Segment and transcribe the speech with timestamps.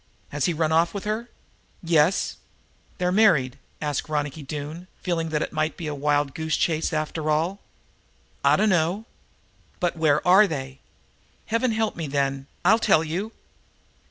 [0.29, 1.29] Has he run off with her?"
[1.83, 2.37] "Yes."
[2.97, 4.43] "They're married?" asked Ronicky,
[4.99, 7.59] feeling that it might be a wild goose chase after all.
[8.43, 9.05] "I dunno."
[9.79, 10.79] "But where are they?"
[11.45, 12.47] "Heaven help me, then!
[12.65, 13.31] Ill tell you."